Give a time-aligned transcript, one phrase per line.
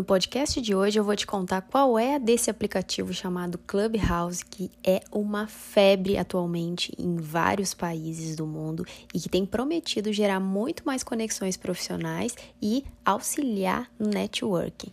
[0.00, 4.70] No podcast de hoje eu vou te contar qual é desse aplicativo chamado Clubhouse, que
[4.82, 8.82] é uma febre atualmente em vários países do mundo
[9.12, 14.90] e que tem prometido gerar muito mais conexões profissionais e auxiliar no networking.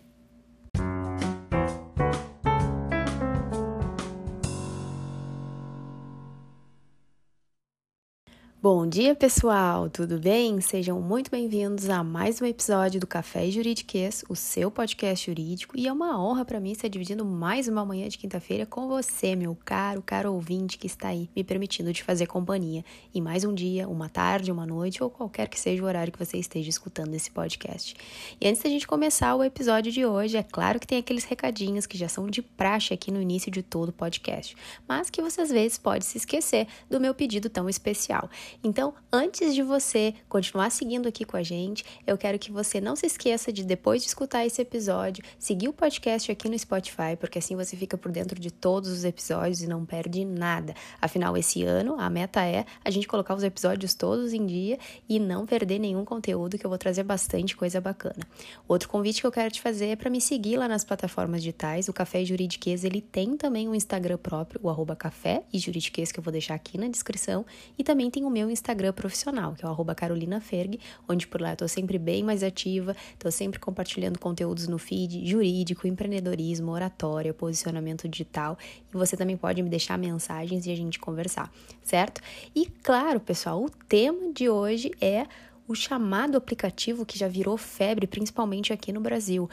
[8.70, 9.90] Bom dia, pessoal!
[9.90, 10.60] Tudo bem?
[10.60, 15.88] Sejam muito bem-vindos a mais um episódio do Café Juridiquês, o seu podcast jurídico, e
[15.88, 19.58] é uma honra para mim estar dividindo mais uma manhã de quinta-feira com você, meu
[19.64, 22.84] caro, caro ouvinte que está aí me permitindo te fazer companhia
[23.16, 26.20] em mais um dia, uma tarde, uma noite ou qualquer que seja o horário que
[26.20, 27.96] você esteja escutando esse podcast.
[28.42, 31.86] E antes da gente começar o episódio de hoje, é claro que tem aqueles recadinhos
[31.86, 35.40] que já são de praxe aqui no início de todo o podcast, mas que você
[35.40, 38.30] às vezes pode se esquecer do meu pedido tão especial.
[38.64, 42.96] Então, antes de você continuar seguindo aqui com a gente, eu quero que você não
[42.96, 47.40] se esqueça de, depois de escutar esse episódio, seguir o podcast aqui no Spotify, porque
[47.40, 50.74] assim você fica por dentro de todos os episódios e não perde nada.
[51.02, 55.20] Afinal, esse ano a meta é a gente colocar os episódios todos em dia e
[55.20, 58.28] não perder nenhum conteúdo, que eu vou trazer bastante coisa bacana.
[58.68, 61.88] Outro convite que eu quero te fazer é para me seguir lá nas plataformas digitais.
[61.88, 66.20] O Café Juridiquês, ele tem também um Instagram próprio, o arroba café e juridiquês, que
[66.20, 67.46] eu vou deixar aqui na descrição,
[67.78, 71.42] e também tem o meu meu Instagram profissional, que é o Carolina Ferg, onde por
[71.42, 76.72] lá eu tô sempre bem mais ativa, tô sempre compartilhando conteúdos no feed jurídico, empreendedorismo,
[76.72, 78.58] oratória, posicionamento digital,
[78.94, 81.52] e você também pode me deixar mensagens e a gente conversar,
[81.84, 82.22] certo?
[82.56, 85.26] E claro, pessoal, o tema de hoje é
[85.68, 89.50] o chamado aplicativo que já virou febre, principalmente aqui no Brasil.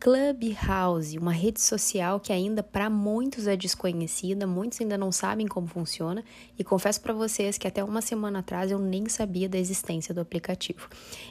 [0.00, 5.66] Clubhouse, uma rede social que ainda para muitos é desconhecida, muitos ainda não sabem como
[5.66, 6.22] funciona
[6.56, 10.20] e confesso para vocês que até uma semana atrás eu nem sabia da existência do
[10.20, 10.88] aplicativo.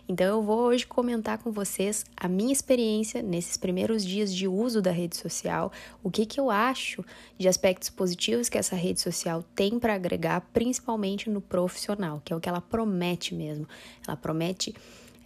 [0.07, 4.81] Então eu vou hoje comentar com vocês a minha experiência nesses primeiros dias de uso
[4.81, 5.71] da rede social,
[6.03, 7.05] o que que eu acho
[7.37, 12.35] de aspectos positivos que essa rede social tem para agregar, principalmente no profissional, que é
[12.35, 13.65] o que ela promete mesmo.
[14.05, 14.75] Ela promete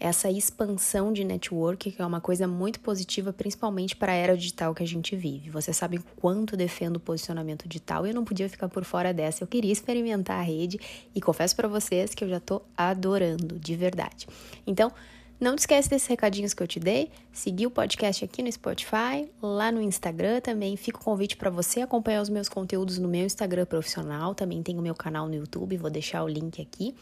[0.01, 4.73] essa expansão de network, que é uma coisa muito positiva, principalmente para a era digital
[4.73, 5.51] que a gente vive.
[5.51, 9.44] Você sabe quanto defendo o posicionamento digital e eu não podia ficar por fora dessa.
[9.44, 10.79] Eu queria experimentar a rede
[11.13, 14.28] e confesso para vocês que eu já estou adorando, de verdade.
[14.66, 14.91] Então,
[15.39, 17.09] não te esquece desses recadinhos que eu te dei.
[17.31, 20.75] Seguir o podcast aqui no Spotify, lá no Instagram também.
[20.78, 24.33] Fica o convite para você acompanhar os meus conteúdos no meu Instagram profissional.
[24.35, 26.95] Também tem o meu canal no YouTube, vou deixar o link aqui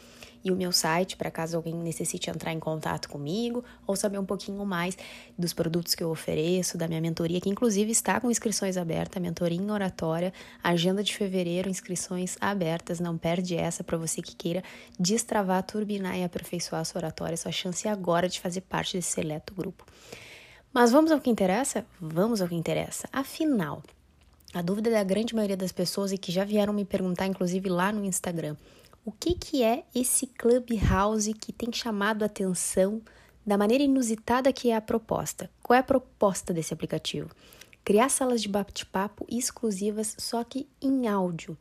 [0.43, 4.25] e o meu site para caso alguém necessite entrar em contato comigo ou saber um
[4.25, 4.97] pouquinho mais
[5.37, 9.57] dos produtos que eu ofereço, da minha mentoria, que inclusive está com inscrições abertas, mentoria
[9.57, 10.33] em oratória,
[10.63, 14.63] agenda de fevereiro, inscrições abertas, não perde essa para você que queira
[14.99, 19.53] destravar, turbinar e aperfeiçoar a sua oratória, sua chance agora de fazer parte desse seleto
[19.53, 19.85] grupo.
[20.73, 21.85] Mas vamos ao que interessa?
[21.99, 23.09] Vamos ao que interessa.
[23.11, 23.81] Afinal,
[24.53, 27.91] a dúvida da grande maioria das pessoas e que já vieram me perguntar, inclusive lá
[27.91, 28.55] no Instagram,
[29.09, 33.01] o que, que é esse Clubhouse que tem chamado a atenção
[33.43, 35.49] da maneira inusitada que é a proposta?
[35.63, 37.31] Qual é a proposta desse aplicativo?
[37.83, 41.57] Criar salas de bate-papo exclusivas, só que em áudio.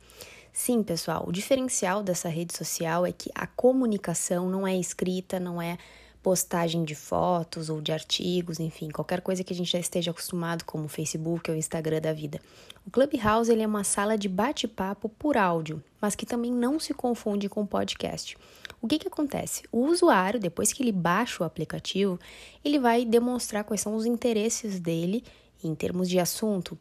[0.52, 5.62] Sim, pessoal, o diferencial dessa rede social é que a comunicação não é escrita, não
[5.62, 5.78] é
[6.22, 10.64] postagem de fotos ou de artigos, enfim, qualquer coisa que a gente já esteja acostumado,
[10.64, 12.40] como o Facebook ou o Instagram da vida.
[12.86, 16.92] O Clubhouse ele é uma sala de bate-papo por áudio, mas que também não se
[16.92, 18.36] confunde com podcast.
[18.80, 19.62] O que, que acontece?
[19.72, 22.18] O usuário, depois que ele baixa o aplicativo,
[22.64, 25.24] ele vai demonstrar quais são os interesses dele
[25.62, 26.78] em termos de assunto.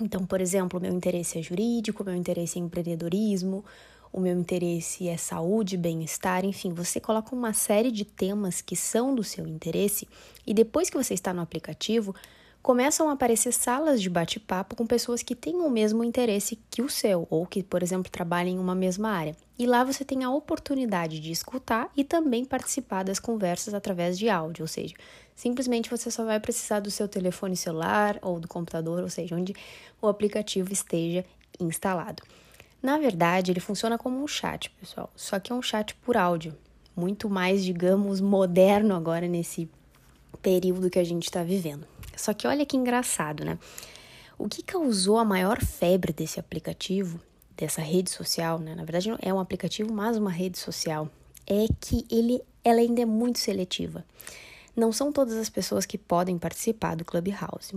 [0.00, 3.64] Então, por exemplo, meu interesse é jurídico, meu interesse é empreendedorismo,
[4.12, 9.14] o meu interesse é saúde, bem-estar, enfim, você coloca uma série de temas que são
[9.14, 10.06] do seu interesse
[10.46, 12.14] e depois que você está no aplicativo,
[12.62, 16.88] começam a aparecer salas de bate-papo com pessoas que têm o mesmo interesse que o
[16.88, 19.34] seu ou que, por exemplo, trabalham em uma mesma área.
[19.58, 24.28] E lá você tem a oportunidade de escutar e também participar das conversas através de
[24.28, 24.94] áudio, ou seja,
[25.34, 29.54] simplesmente você só vai precisar do seu telefone celular ou do computador, ou seja, onde
[30.00, 31.24] o aplicativo esteja
[31.58, 32.22] instalado.
[32.82, 36.56] Na verdade, ele funciona como um chat, pessoal, só que é um chat por áudio,
[36.96, 39.70] muito mais, digamos, moderno agora nesse
[40.42, 41.86] período que a gente está vivendo.
[42.16, 43.58] Só que olha que engraçado, né?
[44.36, 47.20] O que causou a maior febre desse aplicativo,
[47.56, 48.74] dessa rede social, né?
[48.74, 51.08] Na verdade, não é um aplicativo, mas uma rede social,
[51.46, 54.04] é que ele, ela ainda é muito seletiva.
[54.74, 57.74] Não são todas as pessoas que podem participar do Clubhouse.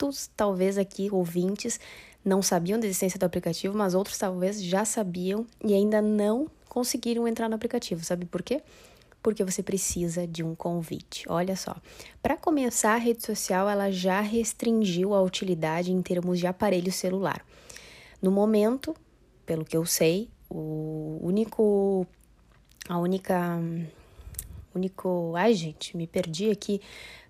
[0.00, 1.80] Muitos, talvez aqui, ouvintes,
[2.24, 7.26] não sabiam da existência do aplicativo, mas outros talvez já sabiam e ainda não conseguiram
[7.26, 8.04] entrar no aplicativo.
[8.04, 8.62] Sabe por quê?
[9.20, 11.24] porque você precisa de um convite.
[11.28, 11.74] Olha só,
[12.22, 17.44] para começar, a rede social ela já restringiu a utilidade em termos de aparelho celular.
[18.22, 18.94] No momento,
[19.44, 22.06] pelo que eu sei, o único
[22.88, 23.60] a única
[24.78, 26.80] único, ai gente, me perdi aqui.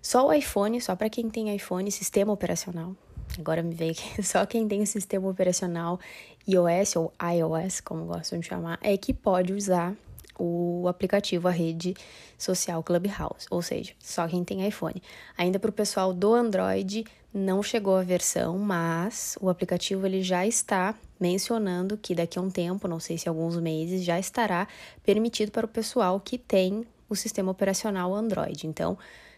[0.01, 2.95] Só o iPhone, só para quem tem iPhone, sistema operacional.
[3.37, 5.99] Agora me veio que só quem tem o sistema operacional
[6.47, 9.95] iOS ou iOS, como gostam de chamar, é que pode usar
[10.39, 11.93] o aplicativo, a rede
[12.37, 15.01] social Clubhouse, ou seja, só quem tem iPhone.
[15.37, 20.47] Ainda para o pessoal do Android não chegou a versão, mas o aplicativo ele já
[20.47, 24.67] está mencionando que daqui a um tempo, não sei se alguns meses, já estará
[25.03, 28.67] permitido para o pessoal que tem o sistema operacional Android.
[28.67, 28.97] Então,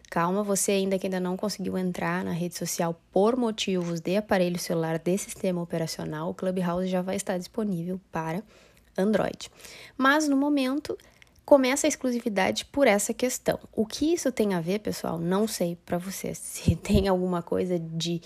[0.10, 4.60] calma, você ainda que ainda não conseguiu entrar na rede social por motivos de aparelho
[4.60, 8.44] celular de sistema operacional, o Clubhouse já vai estar disponível para
[8.98, 9.50] Android.
[9.98, 10.98] Mas no momento
[11.46, 13.60] começa a exclusividade por essa questão.
[13.74, 15.18] O que isso tem a ver, pessoal?
[15.18, 16.38] Não sei para vocês.
[16.44, 18.22] Se tem alguma coisa de.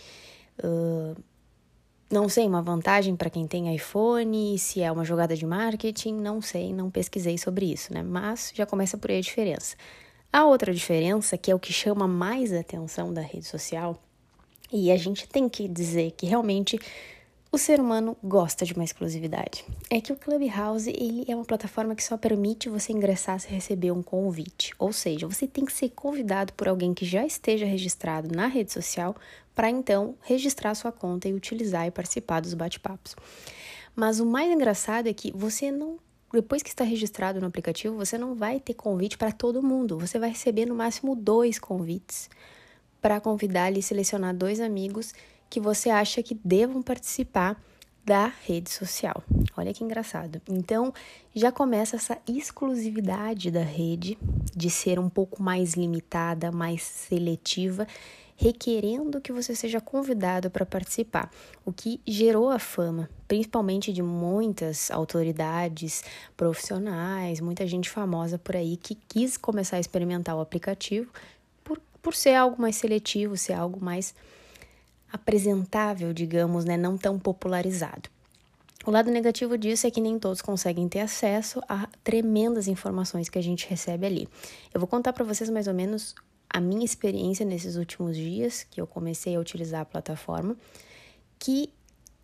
[0.64, 1.16] Uh,
[2.16, 6.42] não sei, uma vantagem para quem tem iPhone, se é uma jogada de marketing, não
[6.42, 8.02] sei, não pesquisei sobre isso, né?
[8.02, 9.76] Mas já começa por aí a diferença.
[10.32, 14.02] A outra diferença, que é o que chama mais a atenção da rede social,
[14.72, 16.80] e a gente tem que dizer que realmente
[17.52, 19.66] o ser humano gosta de uma exclusividade.
[19.90, 23.92] É que o Clubhouse ele é uma plataforma que só permite você ingressar se receber
[23.92, 24.74] um convite.
[24.80, 28.74] Ou seja, você tem que ser convidado por alguém que já esteja registrado na rede
[28.74, 29.16] social
[29.56, 33.16] para então registrar sua conta e utilizar e participar dos bate-papos.
[33.96, 35.98] Mas o mais engraçado é que você não
[36.34, 39.98] depois que está registrado no aplicativo, você não vai ter convite para todo mundo.
[39.98, 42.30] Você vai receber no máximo dois convites
[43.02, 45.14] para convidar e selecionar dois amigos
[45.50, 47.62] que você acha que devam participar
[48.04, 49.24] da rede social.
[49.58, 50.42] Olha que engraçado.
[50.50, 50.94] Então,
[51.34, 54.18] já começa essa exclusividade da rede
[54.56, 57.88] de ser um pouco mais limitada, mais seletiva,
[58.36, 61.32] requerendo que você seja convidado para participar,
[61.66, 66.04] o que gerou a fama, principalmente de muitas autoridades
[66.36, 71.12] profissionais, muita gente famosa por aí que quis começar a experimentar o aplicativo
[71.64, 74.14] por, por ser algo mais seletivo, ser algo mais
[75.12, 78.10] apresentável, digamos, né, não tão popularizado.
[78.86, 83.40] O lado negativo disso é que nem todos conseguem ter acesso a tremendas informações que
[83.40, 84.28] a gente recebe ali.
[84.72, 86.14] Eu vou contar para vocês mais ou menos
[86.50, 90.56] a minha experiência nesses últimos dias que eu comecei a utilizar a plataforma,
[91.40, 91.70] que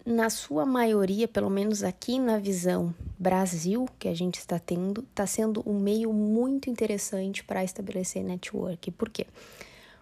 [0.06, 5.27] na sua maioria, pelo menos aqui na visão Brasil que a gente está tendo, está
[5.27, 8.89] sendo um meio muito interessante para estabelecer network.
[8.91, 9.27] Por quê?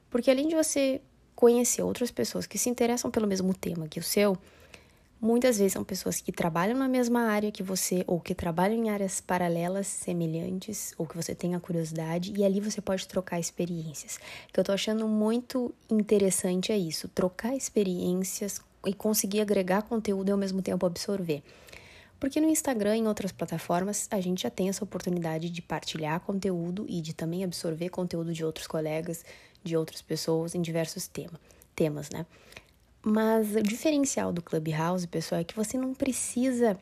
[0.09, 1.01] Porque além de você
[1.35, 4.37] conhecer outras pessoas que se interessam pelo mesmo tema que o seu,
[5.21, 8.89] muitas vezes são pessoas que trabalham na mesma área que você ou que trabalham em
[8.89, 14.17] áreas paralelas, semelhantes, ou que você tenha curiosidade e ali você pode trocar experiências.
[14.49, 20.29] O que eu tô achando muito interessante é isso, trocar experiências e conseguir agregar conteúdo
[20.29, 21.43] e ao mesmo tempo absorver.
[22.19, 26.19] Porque no Instagram e em outras plataformas a gente já tem essa oportunidade de partilhar
[26.19, 29.23] conteúdo e de também absorver conteúdo de outros colegas,
[29.63, 31.39] de outras pessoas em diversos tema,
[31.75, 32.25] temas, né?
[33.01, 36.77] Mas o diferencial do Clubhouse, pessoal, é que você não precisa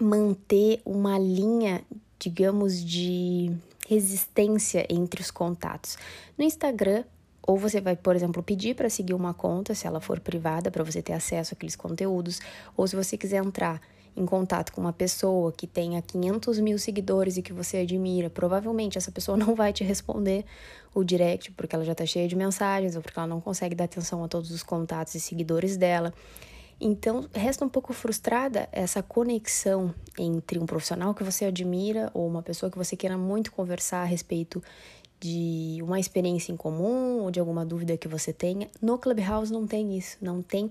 [0.00, 1.82] manter uma linha,
[2.18, 3.50] digamos, de
[3.88, 5.96] resistência entre os contatos.
[6.36, 7.04] No Instagram,
[7.46, 10.82] ou você vai, por exemplo, pedir para seguir uma conta, se ela for privada, para
[10.82, 12.40] você ter acesso àqueles conteúdos,
[12.76, 13.80] ou se você quiser entrar
[14.16, 18.96] em contato com uma pessoa que tenha 500 mil seguidores e que você admira, provavelmente
[18.96, 20.44] essa pessoa não vai te responder
[20.94, 23.84] o direct porque ela já está cheia de mensagens ou porque ela não consegue dar
[23.84, 26.12] atenção a todos os contatos e seguidores dela.
[26.78, 32.42] Então, resta um pouco frustrada essa conexão entre um profissional que você admira ou uma
[32.42, 34.62] pessoa que você queira muito conversar a respeito
[35.26, 38.68] de uma experiência em comum ou de alguma dúvida que você tenha.
[38.80, 40.70] No Clubhouse não tem isso, não tem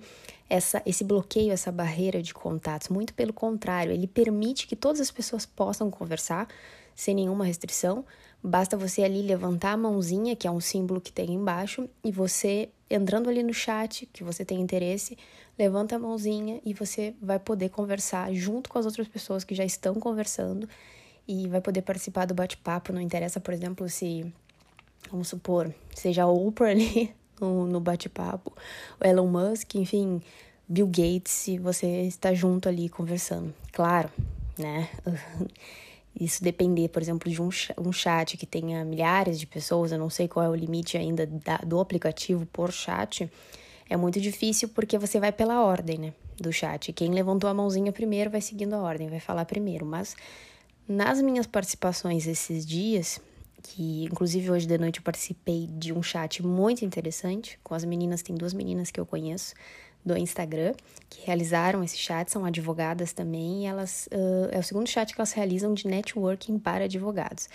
[0.49, 2.87] essa, esse bloqueio, essa barreira de contatos.
[2.87, 6.47] Muito pelo contrário, ele permite que todas as pessoas possam conversar
[6.95, 8.05] sem nenhuma restrição.
[8.41, 12.69] Basta você ali levantar a mãozinha, que é um símbolo que tem embaixo, e você
[12.89, 15.17] entrando ali no chat, que você tem interesse,
[15.59, 19.65] levanta a mãozinha e você vai poder conversar junto com as outras pessoas que já
[19.65, 20.69] estão conversando
[21.27, 22.93] e vai poder participar do bate-papo.
[22.93, 24.31] Não interessa, por exemplo, se,
[25.09, 28.53] vamos supor, seja o Oprah ali no, no bate-papo,
[28.99, 30.21] o Elon Musk, enfim,
[30.67, 33.53] Bill Gates, se você está junto ali conversando.
[33.71, 34.09] Claro,
[34.57, 34.89] né?
[36.19, 40.09] Isso depender, por exemplo, de um, um chat que tenha milhares de pessoas, eu não
[40.09, 43.29] sei qual é o limite ainda da, do aplicativo por chat,
[43.89, 46.13] é muito difícil porque você vai pela ordem, né?
[46.37, 46.91] Do chat.
[46.93, 49.85] Quem levantou a mãozinha primeiro vai seguindo a ordem, vai falar primeiro.
[49.85, 50.15] Mas
[50.87, 53.19] nas minhas participações esses dias,
[53.65, 58.21] que inclusive hoje de noite eu participei de um chat muito interessante com as meninas,
[58.21, 59.55] tem duas meninas que eu conheço
[60.05, 60.73] do Instagram
[61.09, 65.19] que realizaram esse chat, são advogadas também, e elas uh, é o segundo chat que
[65.19, 67.49] elas realizam de networking para advogados.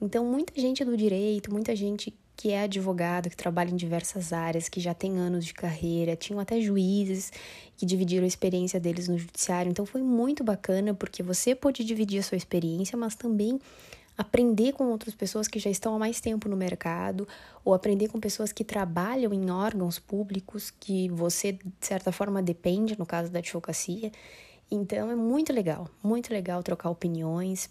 [0.00, 4.66] Então, muita gente do direito, muita gente que é advogado, que trabalha em diversas áreas,
[4.66, 7.30] que já tem anos de carreira, tinham até juízes
[7.76, 9.68] que dividiram a experiência deles no judiciário.
[9.68, 13.58] Então foi muito bacana porque você pôde dividir a sua experiência, mas também
[14.20, 17.26] aprender com outras pessoas que já estão há mais tempo no mercado,
[17.64, 22.98] ou aprender com pessoas que trabalham em órgãos públicos que você, de certa forma, depende,
[22.98, 24.12] no caso da advocacia.
[24.70, 27.70] Então é muito legal, muito legal trocar opiniões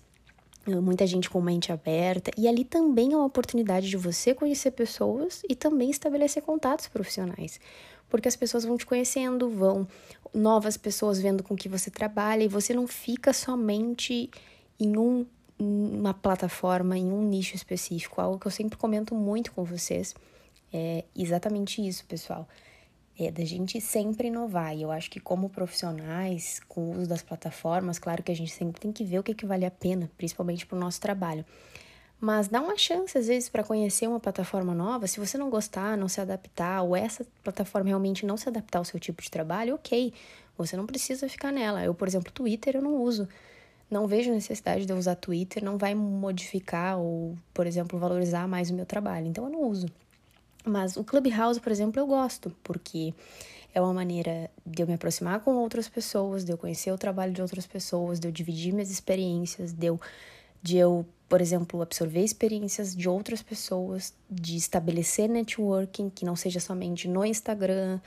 [0.67, 5.41] muita gente com mente aberta, e ali também é uma oportunidade de você conhecer pessoas
[5.49, 7.59] e também estabelecer contatos profissionais,
[8.07, 9.87] porque as pessoas vão te conhecendo, vão
[10.31, 14.29] novas pessoas vendo com que você trabalha e você não fica somente
[14.79, 15.25] em um,
[15.59, 20.15] uma plataforma, em um nicho específico, algo que eu sempre comento muito com vocês.
[20.71, 22.47] É exatamente isso, pessoal
[23.19, 24.75] é da gente sempre inovar.
[24.75, 28.51] E eu acho que como profissionais, com o uso das plataformas, claro que a gente
[28.51, 31.45] sempre tem que ver o que, que vale a pena, principalmente para o nosso trabalho.
[32.19, 35.07] Mas dá uma chance, às vezes, para conhecer uma plataforma nova.
[35.07, 38.85] Se você não gostar, não se adaptar, ou essa plataforma realmente não se adaptar ao
[38.85, 40.13] seu tipo de trabalho, ok.
[40.57, 41.83] Você não precisa ficar nela.
[41.83, 43.27] Eu, por exemplo, Twitter eu não uso.
[43.89, 48.69] Não vejo necessidade de eu usar Twitter, não vai modificar ou, por exemplo, valorizar mais
[48.69, 49.27] o meu trabalho.
[49.27, 49.87] Então eu não uso.
[50.63, 53.13] Mas o Clubhouse, por exemplo, eu gosto, porque
[53.73, 57.33] é uma maneira de eu me aproximar com outras pessoas, de eu conhecer o trabalho
[57.33, 59.99] de outras pessoas, de eu dividir minhas experiências, de eu,
[60.61, 66.59] de eu por exemplo, absorver experiências de outras pessoas, de estabelecer networking, que não seja
[66.59, 68.01] somente no Instagram,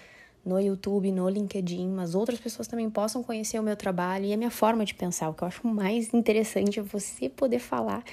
[0.44, 4.36] no YouTube, no LinkedIn, mas outras pessoas também possam conhecer o meu trabalho e a
[4.36, 5.28] minha forma de pensar.
[5.28, 8.04] O que eu acho mais interessante é você poder falar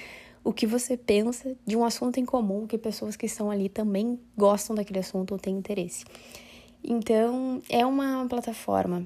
[0.42, 4.18] o que você pensa de um assunto em comum que pessoas que estão ali também
[4.36, 6.04] gostam daquele assunto ou têm interesse.
[6.82, 9.04] Então, é uma plataforma,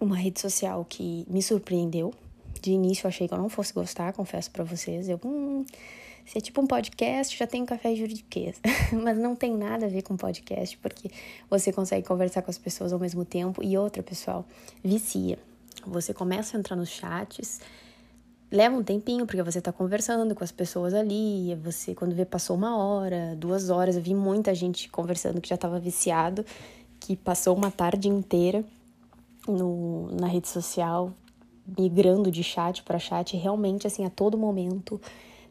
[0.00, 2.12] uma rede social que me surpreendeu.
[2.60, 5.08] De início, eu achei que eu não fosse gostar, confesso para vocês.
[5.08, 5.64] Eu, hum,
[6.26, 8.60] se é tipo um podcast, já tem um café juridiquês.
[8.92, 11.10] Mas não tem nada a ver com podcast, porque
[11.48, 13.62] você consegue conversar com as pessoas ao mesmo tempo.
[13.62, 14.44] E outra, pessoal,
[14.82, 15.38] vicia.
[15.86, 17.60] Você começa a entrar nos chats
[18.50, 22.56] leva um tempinho, porque você tá conversando com as pessoas ali, você quando vê passou
[22.56, 26.44] uma hora, duas horas, eu vi muita gente conversando que já tava viciado,
[27.00, 28.64] que passou uma tarde inteira
[29.46, 31.12] no, na rede social,
[31.78, 35.00] migrando de chat para chat, realmente assim, a todo momento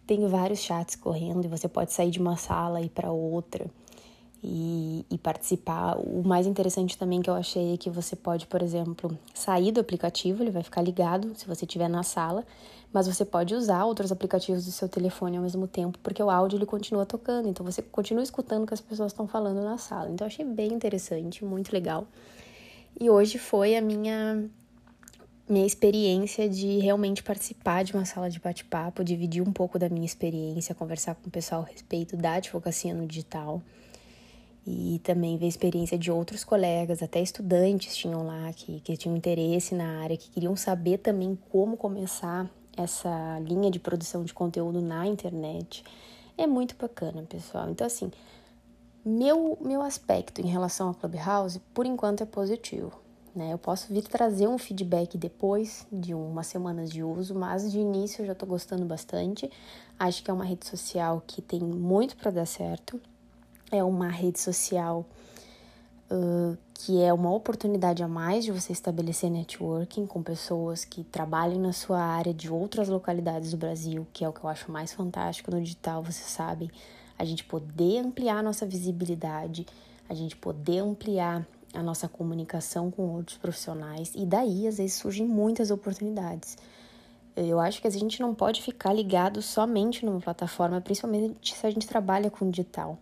[0.06, 3.66] tem vários chats correndo e você pode sair de uma sala e para outra
[4.44, 5.98] e, e, participar.
[5.98, 9.80] O mais interessante também que eu achei é que você pode, por exemplo, sair do
[9.80, 12.46] aplicativo, ele vai ficar ligado se você estiver na sala,
[12.94, 16.58] mas você pode usar outros aplicativos do seu telefone ao mesmo tempo, porque o áudio
[16.58, 20.12] ele continua tocando, então você continua escutando o que as pessoas estão falando na sala.
[20.12, 22.08] Então eu achei bem interessante, muito legal.
[23.00, 24.48] E hoje foi a minha
[25.48, 30.06] minha experiência de realmente participar de uma sala de bate-papo, dividir um pouco da minha
[30.06, 33.62] experiência, conversar com o pessoal a respeito da advocacia no digital
[34.66, 39.16] e também ver a experiência de outros colegas, até estudantes tinham lá que, que tinham
[39.16, 44.82] interesse na área, que queriam saber também como começar essa linha de produção de conteúdo
[44.82, 45.84] na internet.
[46.36, 47.70] É muito bacana, pessoal.
[47.70, 48.12] Então, assim,
[49.06, 53.05] meu, meu aspecto em relação ao Clubhouse, por enquanto, é positivo.
[53.36, 53.52] Né?
[53.52, 58.22] Eu posso vir trazer um feedback depois de umas semanas de uso, mas de início
[58.22, 59.52] eu já estou gostando bastante.
[60.00, 63.00] Acho que é uma rede social que tem muito para dar certo
[63.72, 65.06] é uma rede social
[66.12, 71.60] uh, que é uma oportunidade a mais de você estabelecer networking com pessoas que trabalham
[71.60, 74.94] na sua área de outras localidades do Brasil, que é o que eu acho mais
[74.94, 76.70] fantástico no digital, vocês sabem.
[77.18, 79.66] A gente poder ampliar nossa visibilidade,
[80.08, 85.26] a gente poder ampliar a nossa comunicação com outros profissionais e daí às vezes surgem
[85.26, 86.58] muitas oportunidades.
[87.36, 91.70] Eu acho que a gente não pode ficar ligado somente numa plataforma, principalmente se a
[91.70, 92.98] gente trabalha com digital.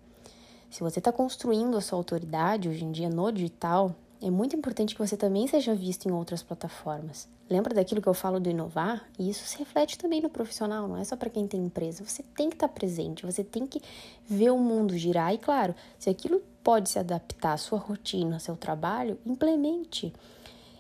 [0.72, 4.96] Se você está construindo a sua autoridade hoje em dia no digital, é muito importante
[4.96, 7.28] que você também seja visto em outras plataformas.
[7.50, 9.08] Lembra daquilo que eu falo do inovar?
[9.20, 12.04] E isso se reflete também no profissional, não é só para quem tem empresa.
[12.04, 13.82] Você tem que estar tá presente, você tem que
[14.26, 15.34] ver o mundo girar.
[15.34, 20.14] E claro, se aquilo pode se adaptar à sua rotina, ao seu trabalho, implemente.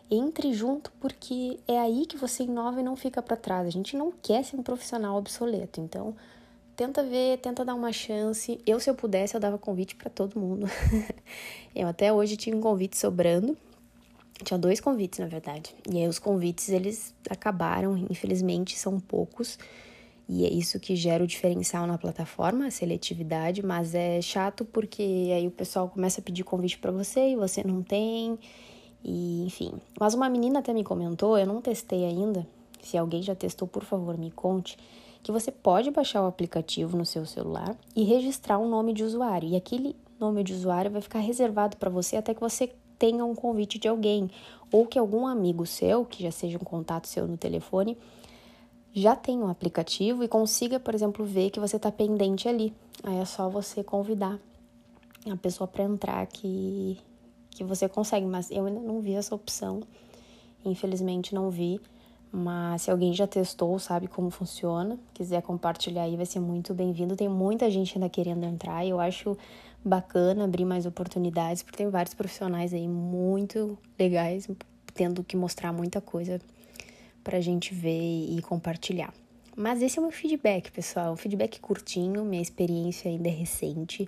[0.10, 3.68] Entre junto, porque é aí que você inova e não fica para trás.
[3.68, 5.82] A gente não quer ser um profissional obsoleto.
[5.82, 6.16] Então,
[6.76, 8.60] tenta ver, tenta dar uma chance.
[8.66, 10.68] Eu, se eu pudesse, eu dava convite para todo mundo.
[11.76, 13.58] eu até hoje tinha um convite sobrando.
[14.44, 15.74] Tinha dois convites, na verdade.
[15.90, 19.58] E aí os convites, eles acabaram, infelizmente, são poucos.
[20.36, 25.30] E é isso que gera o diferencial na plataforma, a seletividade, mas é chato porque
[25.32, 28.40] aí o pessoal começa a pedir convite para você e você não tem.
[29.04, 29.74] E enfim.
[30.00, 32.48] Mas uma menina até me comentou, eu não testei ainda.
[32.82, 34.76] Se alguém já testou, por favor, me conte
[35.22, 39.48] que você pode baixar o aplicativo no seu celular e registrar um nome de usuário.
[39.48, 43.36] E aquele nome de usuário vai ficar reservado para você até que você tenha um
[43.36, 44.32] convite de alguém
[44.72, 47.96] ou que algum amigo seu, que já seja um contato seu no telefone,
[48.94, 52.74] já tenha um aplicativo e consiga, por exemplo, ver que você está pendente ali.
[53.04, 54.40] Aí é só você convidar
[55.30, 57.00] a pessoa para entrar que,
[57.50, 59.82] que você consegue, mas eu ainda não vi essa opção.
[60.64, 61.82] Infelizmente não vi.
[62.32, 67.16] Mas se alguém já testou, sabe como funciona, quiser compartilhar aí, vai ser muito bem-vindo.
[67.16, 69.38] Tem muita gente ainda querendo entrar e eu acho
[69.86, 74.48] bacana abrir mais oportunidades, porque tem vários profissionais aí muito legais,
[74.96, 76.40] tendo que mostrar muita coisa
[77.24, 79.14] pra gente ver e compartilhar.
[79.56, 81.14] Mas esse é o meu feedback, pessoal.
[81.14, 84.08] Um feedback curtinho, minha experiência ainda é recente,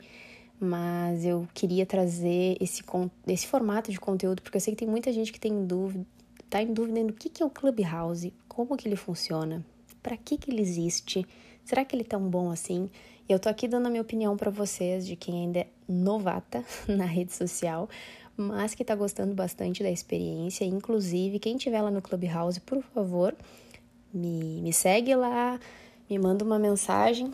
[0.59, 2.83] mas eu queria trazer esse,
[3.27, 6.05] esse formato de conteúdo, porque eu sei que tem muita gente que tem dúvida
[6.45, 9.65] está em dúvida no que, que é o Clubhouse, como que ele funciona,
[10.01, 11.25] para que, que ele existe,
[11.65, 12.89] será que ele é tão bom assim?
[13.27, 16.63] E eu tô aqui dando a minha opinião para vocês, de quem ainda é novata
[16.87, 17.89] na rede social,
[18.37, 20.65] mas que tá gostando bastante da experiência.
[20.65, 23.35] Inclusive, quem tiver lá no Clubhouse, por favor,
[24.13, 25.59] me, me segue lá,
[26.09, 27.33] me manda uma mensagem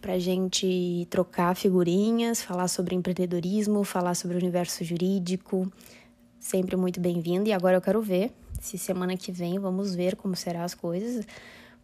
[0.00, 5.70] pra gente trocar figurinhas, falar sobre empreendedorismo, falar sobre o universo jurídico,
[6.38, 7.48] sempre muito bem-vindo.
[7.48, 11.26] E agora eu quero ver se semana que vem vamos ver como serão as coisas,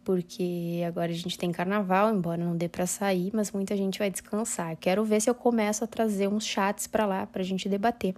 [0.05, 4.09] porque agora a gente tem carnaval, embora não dê para sair, mas muita gente vai
[4.09, 4.77] descansar.
[4.77, 8.13] Quero ver se eu começo a trazer uns chats para lá pra gente debater.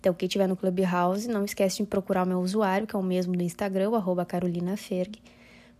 [0.00, 3.02] Então, quem tiver no Clubhouse, não esquece de procurar o meu usuário, que é o
[3.02, 3.90] mesmo do Instagram,
[4.26, 5.18] carolinaferg,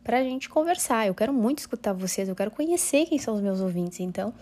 [0.03, 1.07] pra gente conversar.
[1.07, 4.33] Eu quero muito escutar vocês, eu quero conhecer quem são os meus ouvintes, então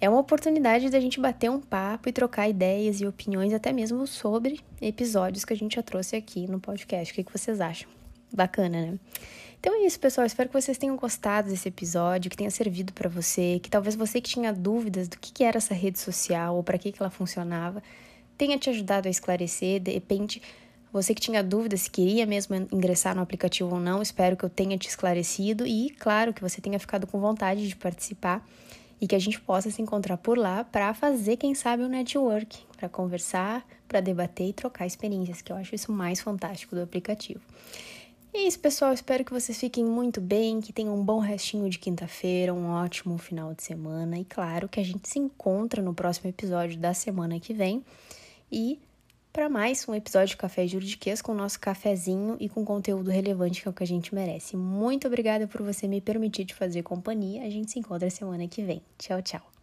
[0.00, 4.06] é uma oportunidade da gente bater um papo e trocar ideias e opiniões, até mesmo
[4.06, 7.12] sobre episódios que a gente já trouxe aqui no podcast.
[7.12, 7.88] O que, vocês acham?
[8.32, 8.98] Bacana, né?
[9.60, 10.26] Então é isso, pessoal.
[10.26, 14.18] Espero que vocês tenham gostado desse episódio, que tenha servido para você, que talvez você
[14.18, 17.82] que tinha dúvidas do que, era essa rede social ou para que, que ela funcionava,
[18.38, 19.78] tenha te ajudado a esclarecer.
[19.78, 20.40] De repente,
[20.90, 24.48] você que tinha dúvidas se queria mesmo ingressar no aplicativo ou não, espero que eu
[24.48, 28.42] tenha te esclarecido e, claro, que você tenha ficado com vontade de participar
[28.98, 32.60] e que a gente possa se encontrar por lá para fazer, quem sabe, um network,
[32.78, 37.40] para conversar, para debater e trocar experiências, que eu acho isso mais fantástico do aplicativo.
[38.32, 38.92] É isso, pessoal.
[38.92, 43.18] Espero que vocês fiquem muito bem, que tenham um bom restinho de quinta-feira, um ótimo
[43.18, 47.40] final de semana e, claro, que a gente se encontra no próximo episódio da semana
[47.40, 47.84] que vem.
[48.50, 48.78] E
[49.32, 53.62] para mais um episódio de Café Juridiquês com o nosso cafezinho e com conteúdo relevante
[53.62, 54.56] que é o que a gente merece.
[54.56, 57.42] Muito obrigada por você me permitir te fazer companhia.
[57.42, 58.80] A gente se encontra semana que vem.
[58.98, 59.59] Tchau, tchau.